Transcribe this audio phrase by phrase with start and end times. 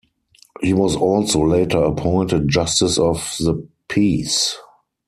[0.61, 4.57] He was also later appointed justice of the peace.